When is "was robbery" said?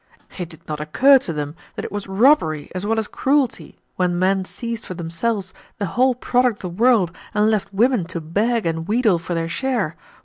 1.91-2.71